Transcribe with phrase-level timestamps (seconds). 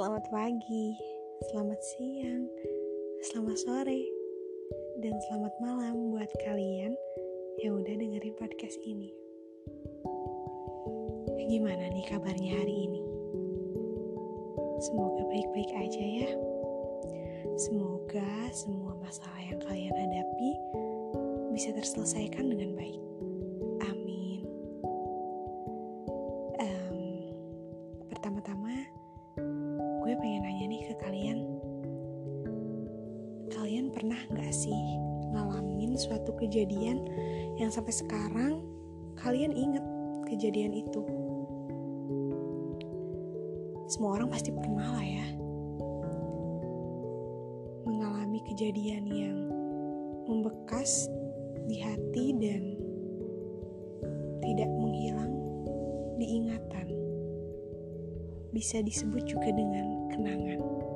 [0.00, 0.96] Selamat pagi,
[1.52, 2.48] selamat siang,
[3.20, 4.00] selamat sore,
[5.04, 6.96] dan selamat malam buat kalian
[7.60, 9.12] yang udah dengerin podcast ini.
[11.52, 13.04] Gimana nih kabarnya hari ini?
[14.88, 16.32] Semoga baik-baik aja ya.
[17.60, 20.50] Semoga semua masalah yang kalian hadapi
[21.52, 23.09] bisa terselesaikan dengan baik.
[34.30, 34.78] Gak sih
[35.34, 37.02] ngalamin suatu kejadian
[37.58, 38.62] yang sampai sekarang
[39.18, 39.82] kalian inget
[40.30, 41.02] kejadian itu?
[43.90, 45.26] Semua orang pasti pernah lah ya
[47.82, 49.38] mengalami kejadian yang
[50.30, 51.10] membekas
[51.66, 52.62] di hati dan
[54.46, 55.34] tidak menghilang
[56.22, 56.88] di ingatan.
[58.54, 60.89] Bisa disebut juga dengan kenangan.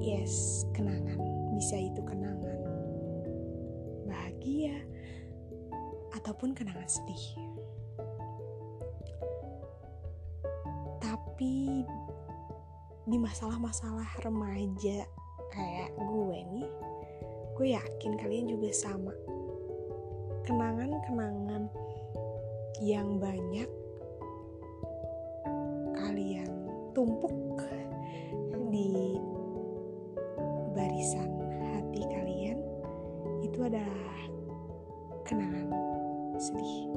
[0.00, 1.20] Yes, kenangan.
[1.52, 2.56] Bisa itu kenangan
[4.08, 4.80] bahagia
[6.16, 7.36] ataupun kenangan sedih.
[11.04, 11.84] Tapi
[13.04, 15.04] di masalah-masalah remaja
[15.52, 16.70] kayak gue nih,
[17.60, 19.12] gue yakin kalian juga sama.
[20.48, 21.68] Kenangan-kenangan
[22.80, 23.68] yang banyak
[25.92, 26.48] kalian
[26.96, 27.36] tumpuk
[28.72, 29.20] di
[30.80, 31.28] barisan
[31.60, 32.56] hati kalian
[33.44, 34.16] itu adalah
[35.28, 35.68] kenangan
[36.40, 36.88] sedih.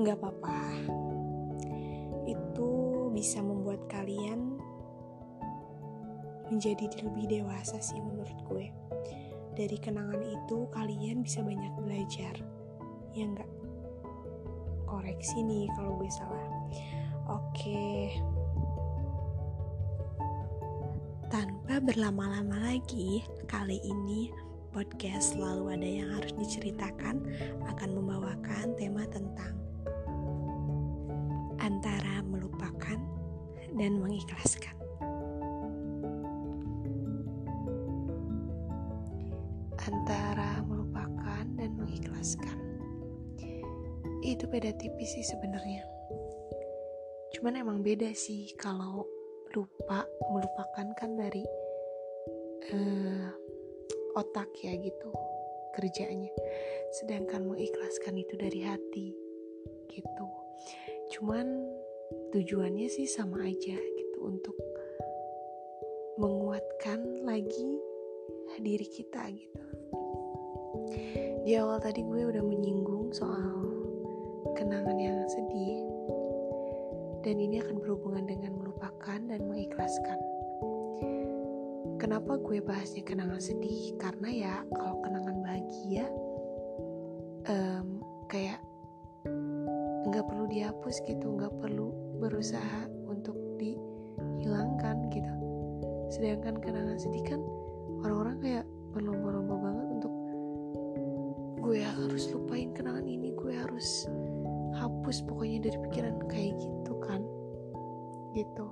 [0.00, 0.60] Nggak apa-apa.
[2.24, 2.68] Itu
[3.12, 4.56] bisa membuat kalian
[6.48, 8.72] menjadi lebih dewasa sih menurut gue.
[9.54, 12.34] Dari kenangan itu kalian bisa banyak belajar.
[13.12, 13.50] Ya enggak?
[14.88, 16.48] Koreksi nih kalau gue salah.
[17.28, 18.16] Oke.
[21.34, 24.30] Tanpa berlama-lama lagi, kali ini
[24.70, 27.26] podcast selalu ada yang harus diceritakan
[27.66, 29.58] akan membawakan tema tentang
[31.58, 32.94] antara melupakan
[33.74, 34.78] dan mengikhlaskan.
[39.90, 42.58] Antara melupakan dan mengikhlaskan.
[44.22, 45.82] Itu beda tipis sih sebenarnya.
[47.34, 49.10] Cuman emang beda sih kalau
[49.54, 50.02] lupa
[50.34, 51.46] melupakan kan dari
[52.74, 53.30] uh,
[54.18, 55.10] otak ya gitu
[55.78, 56.30] kerjanya.
[56.94, 59.14] Sedangkan mengikhlaskan itu dari hati
[59.90, 60.26] gitu.
[61.14, 61.46] Cuman
[62.34, 64.58] tujuannya sih sama aja gitu untuk
[66.18, 67.78] menguatkan lagi
[68.58, 69.66] diri kita gitu.
[71.44, 73.62] Di awal tadi gue udah menyinggung soal
[74.54, 75.93] kenangan yang sedih
[77.24, 80.20] dan ini akan berhubungan dengan melupakan dan mengikhlaskan.
[81.96, 83.96] Kenapa gue bahasnya kenangan sedih?
[83.96, 86.04] Karena ya kalau kenangan bahagia
[87.48, 88.60] um, kayak
[90.04, 95.32] nggak perlu dihapus gitu, nggak perlu berusaha untuk dihilangkan gitu.
[96.12, 97.40] Sedangkan kenangan sedih kan
[98.04, 100.14] orang-orang kayak berlomba-lomba banget untuk
[101.64, 104.04] gue harus lupain kenangan ini, gue harus
[104.76, 106.83] hapus pokoknya dari pikiran kayak gitu
[108.34, 108.66] gitu.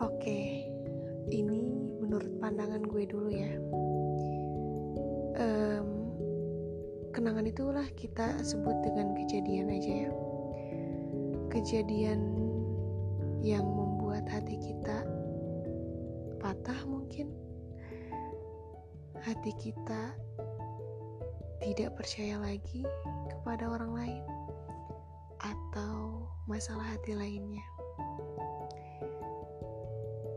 [0.00, 0.64] Oke,
[1.30, 3.52] ini menurut pandangan gue dulu ya.
[5.36, 5.88] Um,
[7.16, 10.12] kenangan itulah kita sebut dengan kejadian aja ya
[11.48, 12.20] kejadian
[13.40, 15.08] yang membuat hati kita
[16.36, 17.32] patah mungkin
[19.24, 20.12] hati kita
[21.64, 22.84] tidak percaya lagi
[23.32, 24.24] kepada orang lain
[25.40, 27.66] atau masalah hati lainnya.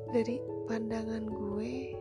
[0.10, 1.94] Dari pandangan gue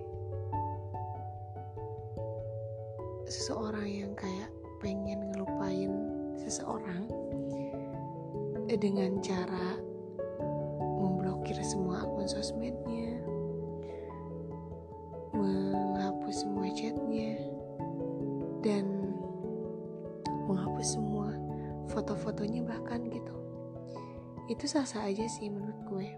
[3.29, 4.49] seseorang yang kayak
[4.81, 5.93] pengen ngelupain
[6.41, 7.05] seseorang
[8.73, 9.77] eh, dengan cara
[10.97, 13.21] memblokir semua akun sosmednya
[24.49, 26.09] itu sah-sah aja sih menurut gue.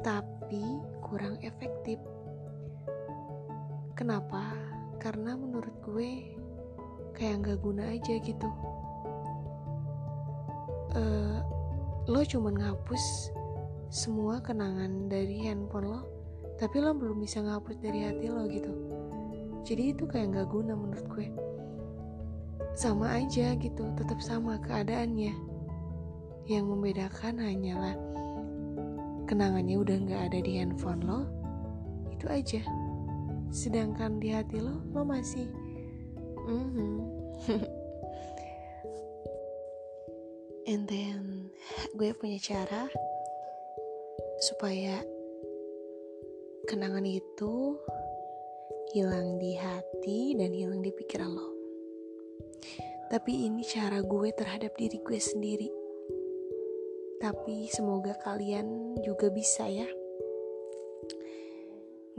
[0.00, 0.64] Tapi
[1.04, 2.00] kurang efektif.
[3.92, 4.56] Kenapa?
[4.96, 6.34] Karena menurut gue
[7.12, 8.48] kayak nggak guna aja gitu.
[10.94, 11.44] Uh,
[12.08, 13.34] lo cuman ngapus
[13.92, 16.00] semua kenangan dari handphone lo
[16.54, 18.72] tapi lo belum bisa ngapus dari hati lo gitu.
[19.68, 21.28] Jadi itu kayak nggak guna menurut gue.
[22.72, 25.53] Sama aja gitu tetap sama keadaannya
[26.44, 27.96] yang membedakan hanyalah
[29.24, 31.24] kenangannya udah nggak ada di handphone lo
[32.12, 32.62] itu aja.
[33.48, 35.48] Sedangkan di hati lo lo masih
[36.44, 36.96] mm -hmm.
[40.70, 41.48] and then
[41.96, 42.92] gue punya cara
[44.44, 45.00] supaya
[46.68, 47.80] kenangan itu
[48.92, 51.48] hilang di hati dan hilang di pikiran lo.
[53.08, 55.83] Tapi ini cara gue terhadap diri gue sendiri
[57.24, 59.88] tapi semoga kalian juga bisa ya.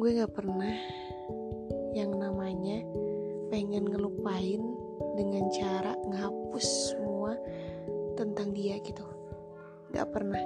[0.01, 0.73] Gue gak pernah
[1.93, 2.81] yang namanya
[3.53, 4.65] pengen ngelupain
[5.13, 7.37] dengan cara ngehapus semua
[8.17, 9.05] tentang dia gitu.
[9.93, 10.41] Gak pernah.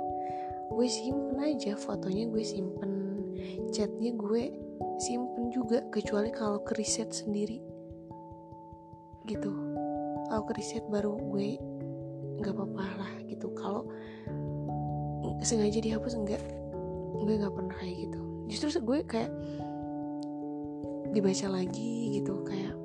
[0.75, 2.91] Gue simpen aja fotonya gue simpen.
[3.71, 4.51] Chatnya gue
[4.99, 7.63] simpen juga kecuali kalau ke riset sendiri.
[9.23, 9.55] Gitu.
[10.27, 11.55] Kalau ke riset baru gue
[12.43, 13.55] nggak apa-apa lah gitu.
[13.55, 13.87] Kalau
[15.43, 16.15] sengaja dihapus?
[16.19, 16.43] Enggak.
[17.19, 18.19] Gue nggak pernah kayak gitu.
[18.49, 19.31] Justru gue kayak
[21.09, 22.75] dibaca lagi gitu kayak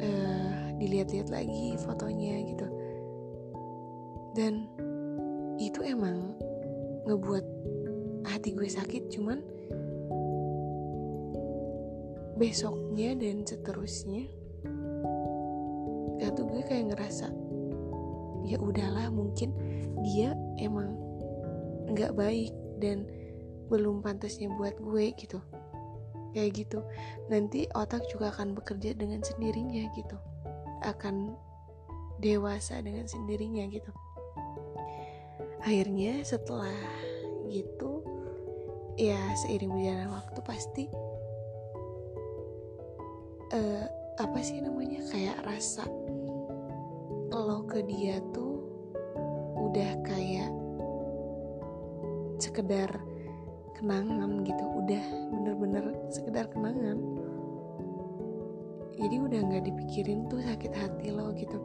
[0.00, 2.66] uh, dilihat-lihat lagi fotonya gitu.
[4.32, 4.64] Dan
[5.60, 6.32] itu emang
[7.04, 7.44] ngebuat
[8.24, 9.40] hati gue sakit cuman
[12.40, 14.24] besoknya dan seterusnya
[16.20, 17.28] gak tuh gue kayak ngerasa
[18.48, 19.52] ya udahlah mungkin
[20.04, 20.96] dia emang
[21.90, 23.04] nggak baik dan
[23.70, 25.38] belum pantasnya buat gue gitu.
[26.34, 26.78] Kayak gitu.
[27.30, 30.16] Nanti otak juga akan bekerja dengan sendirinya gitu.
[30.86, 31.34] Akan
[32.22, 33.90] dewasa dengan sendirinya gitu.
[35.60, 36.72] Akhirnya setelah
[37.50, 38.02] gitu
[39.00, 40.84] ya seiring berjalan waktu pasti
[43.54, 43.86] uh,
[44.20, 45.86] apa sih namanya kayak rasa
[47.30, 48.49] lo ke dia tuh
[49.70, 50.50] udah kayak
[52.42, 52.90] sekedar
[53.78, 56.98] kenangan gitu udah bener-bener sekedar kenangan.
[58.98, 61.56] Jadi udah nggak dipikirin tuh sakit hati lo gitu.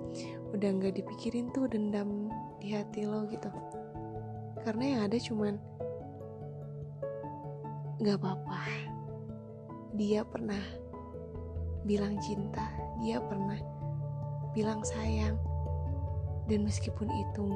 [0.54, 2.30] Udah nggak dipikirin tuh dendam
[2.62, 3.50] di hati lo gitu.
[4.62, 5.58] Karena yang ada cuman
[8.06, 8.62] nggak apa-apa.
[9.98, 10.62] Dia pernah
[11.90, 12.70] bilang cinta
[13.02, 13.60] dia pernah
[14.56, 15.36] bilang sayang.
[16.46, 17.48] Dan meskipun itu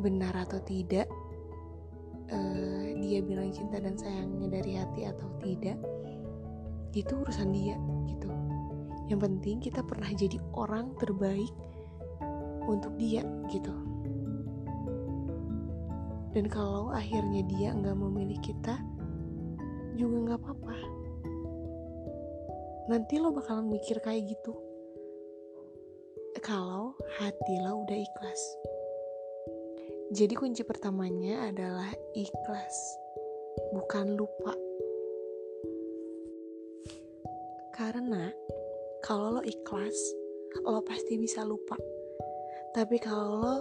[0.00, 1.06] benar atau tidak
[2.32, 5.78] uh, dia bilang cinta dan sayangnya dari hati atau tidak
[6.96, 7.76] itu urusan dia
[8.08, 8.30] gitu.
[9.06, 11.52] Yang penting kita pernah jadi orang terbaik
[12.66, 13.22] untuk dia
[13.52, 13.74] gitu.
[16.32, 18.76] Dan kalau akhirnya dia nggak memilih kita
[19.96, 20.76] juga nggak apa-apa.
[22.92, 24.52] Nanti lo bakalan mikir kayak gitu.
[26.44, 28.42] Kalau hati lo udah ikhlas.
[30.06, 32.76] Jadi kunci pertamanya adalah ikhlas,
[33.74, 34.54] bukan lupa.
[37.74, 38.30] Karena
[39.02, 39.98] kalau lo ikhlas,
[40.62, 41.74] lo pasti bisa lupa.
[42.70, 43.56] Tapi kalau lo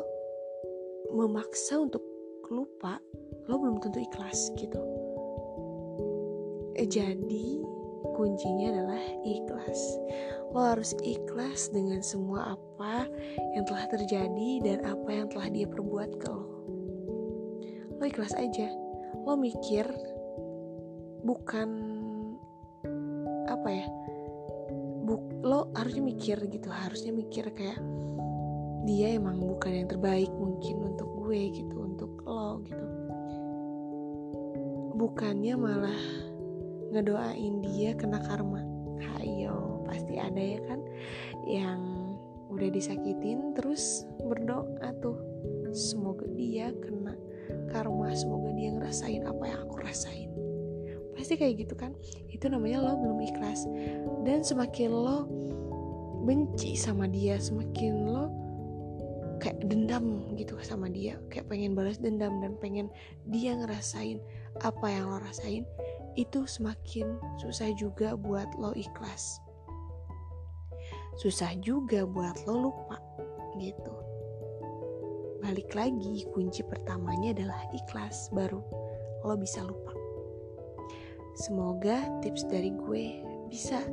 [1.18, 2.06] memaksa untuk
[2.53, 3.01] lupa,
[3.50, 4.77] lo belum tentu ikhlas gitu.
[6.77, 7.75] Jadi
[8.14, 9.80] kuncinya adalah ikhlas.
[10.54, 13.09] Lo harus ikhlas dengan semua apa
[13.57, 16.45] yang telah terjadi dan apa yang telah dia perbuat ke lo.
[17.97, 18.69] Lo ikhlas aja.
[19.26, 19.90] Lo mikir
[21.26, 21.69] bukan
[23.50, 23.88] apa ya?
[25.06, 27.78] Buk, lo harusnya mikir gitu, harusnya mikir kayak
[28.85, 32.85] dia emang bukan yang terbaik mungkin untuk gue gitu, untuk lo gitu.
[34.95, 36.02] Bukannya malah
[36.95, 38.64] ngedoain dia kena karma.
[39.04, 40.80] Hayo pasti ada ya kan?
[41.44, 41.81] Yang
[42.56, 45.19] udah disakitin terus berdoa tuh.
[45.75, 47.19] Semoga dia kena
[47.68, 50.31] karma semoga dia ngerasain apa yang aku rasain.
[51.19, 51.92] Pasti kayak gitu kan?
[52.31, 53.68] Itu namanya lo belum ikhlas.
[54.23, 55.28] Dan semakin lo
[56.25, 58.25] benci sama dia semakin lo
[59.37, 62.90] kayak dendam gitu sama dia kayak pengen balas dendam dan pengen
[63.30, 64.18] dia ngerasain
[64.66, 65.64] apa yang lo rasain
[66.16, 69.40] itu semakin susah juga buat lo ikhlas.
[71.19, 73.00] Susah juga buat lo lupa
[73.60, 73.95] gitu.
[75.44, 78.64] Balik lagi, kunci pertamanya adalah ikhlas, baru
[79.24, 79.94] lo bisa lupa.
[81.36, 83.19] Semoga tips dari gue
[83.52, 83.84] bisa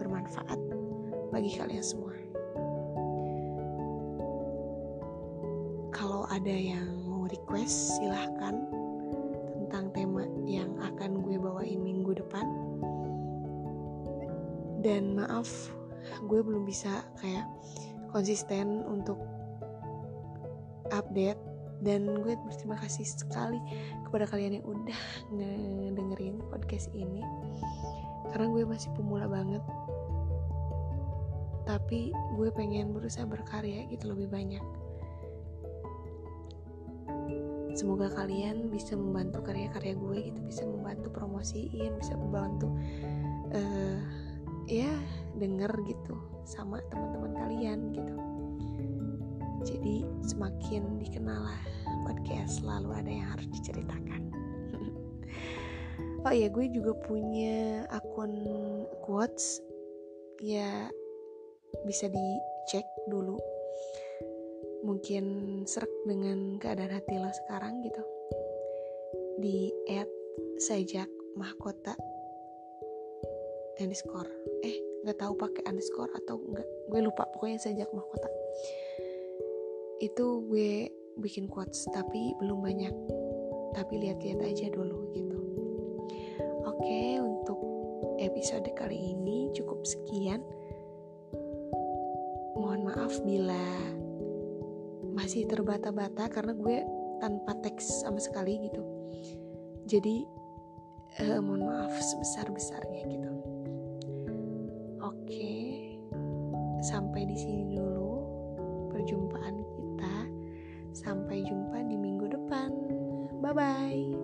[0.00, 0.60] bermanfaat
[1.28, 2.16] bagi kalian semua.
[5.92, 8.64] Kalau ada yang mau request, silahkan
[14.86, 15.74] dan maaf
[16.30, 17.42] gue belum bisa kayak
[18.14, 19.18] konsisten untuk
[20.94, 21.42] update.
[21.76, 23.60] Dan gue berterima kasih sekali
[24.08, 27.20] kepada kalian yang udah ngedengerin podcast ini.
[28.32, 29.60] Karena gue masih pemula banget.
[31.68, 34.64] Tapi gue pengen berusaha berkarya gitu lebih banyak.
[37.76, 42.72] Semoga kalian bisa membantu karya-karya gue gitu bisa membantu promosiin bisa membantu
[43.52, 44.00] uh,
[44.66, 44.90] ya
[45.38, 48.14] denger gitu sama teman-teman kalian gitu.
[49.66, 51.62] Jadi semakin dikenal lah
[52.06, 54.30] podcast selalu ada yang harus diceritakan.
[56.26, 58.34] Oh iya gue juga punya akun
[59.06, 59.62] quotes.
[60.42, 60.90] Ya
[61.86, 63.38] bisa dicek dulu.
[64.86, 65.24] Mungkin
[65.66, 68.02] serak dengan keadaan hati lo sekarang gitu.
[69.38, 70.10] Di add
[70.62, 71.94] sajak mahkota
[73.80, 74.28] underscore.
[74.64, 78.28] Eh nggak tahu pakai underscore atau enggak gue lupa pokoknya sajak mahkota.
[80.00, 80.90] Itu gue
[81.20, 82.94] bikin quotes tapi belum banyak.
[83.76, 85.38] Tapi lihat-lihat aja dulu gitu.
[86.64, 87.60] Oke untuk
[88.18, 90.40] episode kali ini cukup sekian.
[92.56, 93.64] Mohon maaf bila
[95.12, 96.76] masih terbata-bata karena gue
[97.20, 98.82] tanpa teks sama sekali gitu.
[99.86, 100.26] Jadi
[101.22, 103.55] uh, mohon maaf sebesar-besarnya gitu
[105.06, 105.50] oke
[106.82, 108.14] sampai di sini dulu
[108.90, 110.16] perjumpaan kita
[110.96, 112.72] Sampai jumpa di minggu depan.
[113.44, 114.15] Bye bye.